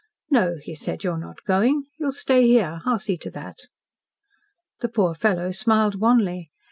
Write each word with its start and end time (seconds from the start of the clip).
"No," 0.31 0.55
he 0.59 0.73
said, 0.73 1.03
"you 1.03 1.11
are 1.11 1.19
not 1.19 1.43
going. 1.45 1.83
You'll 1.99 2.11
stay 2.11 2.47
here. 2.47 2.81
I 2.83 2.89
will 2.89 2.97
see 2.97 3.19
to 3.19 3.29
that." 3.29 3.59
The 4.79 4.89
poor 4.89 5.13
fellow 5.13 5.51
smiled 5.51 5.99
wanly. 5.99 6.49